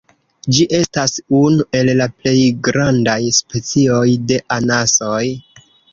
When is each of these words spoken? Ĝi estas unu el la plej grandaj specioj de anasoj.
Ĝi 0.55 0.63
estas 0.77 1.11
unu 1.39 1.67
el 1.81 1.91
la 1.99 2.07
plej 2.21 2.35
grandaj 2.69 3.19
specioj 3.41 4.03
de 4.33 4.41
anasoj. 4.57 5.25